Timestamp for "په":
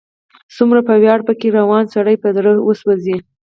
0.87-0.93, 1.27-1.33, 2.23-2.29